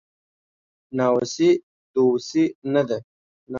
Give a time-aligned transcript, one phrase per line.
[0.97, 1.49] ناوسي
[1.93, 2.97] دووسي نده